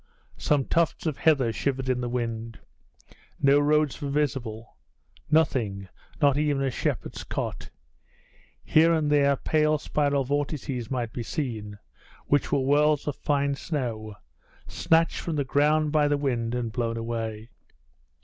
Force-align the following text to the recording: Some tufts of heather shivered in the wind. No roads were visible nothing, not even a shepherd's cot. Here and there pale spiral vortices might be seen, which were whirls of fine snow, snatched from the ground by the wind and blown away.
Some 0.39 0.65
tufts 0.65 1.05
of 1.05 1.17
heather 1.19 1.53
shivered 1.53 1.87
in 1.87 2.01
the 2.01 2.09
wind. 2.09 2.57
No 3.39 3.59
roads 3.59 4.01
were 4.01 4.09
visible 4.09 4.75
nothing, 5.29 5.89
not 6.19 6.39
even 6.39 6.63
a 6.63 6.71
shepherd's 6.71 7.23
cot. 7.23 7.69
Here 8.63 8.93
and 8.93 9.11
there 9.11 9.35
pale 9.35 9.77
spiral 9.77 10.23
vortices 10.23 10.89
might 10.89 11.13
be 11.13 11.21
seen, 11.21 11.77
which 12.25 12.51
were 12.51 12.57
whirls 12.65 13.07
of 13.07 13.15
fine 13.15 13.53
snow, 13.53 14.15
snatched 14.67 15.19
from 15.19 15.35
the 15.35 15.45
ground 15.45 15.91
by 15.91 16.07
the 16.07 16.17
wind 16.17 16.55
and 16.55 16.71
blown 16.71 16.97
away. 16.97 17.51